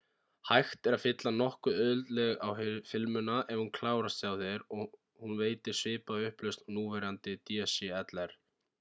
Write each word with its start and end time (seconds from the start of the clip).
hægt 0.51 0.87
er 0.91 0.95
að 0.97 1.03
fylla 1.03 1.31
nokkuð 1.35 1.75
auðveldlega 1.81 2.47
á 2.47 2.49
filmuna 2.93 3.37
ef 3.55 3.61
hún 3.61 3.71
klárast 3.81 4.25
hjá 4.25 4.31
þér 4.41 4.67
og 4.81 4.99
hún 5.23 5.39
veitir 5.45 5.81
svipaða 5.83 6.33
upplausn 6.35 6.67
og 6.69 6.77
núverandi 6.81 7.39
dslr 7.47 8.41